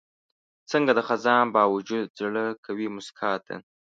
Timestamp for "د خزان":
0.95-1.45